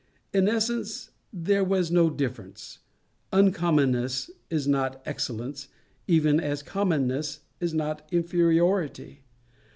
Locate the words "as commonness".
6.39-7.41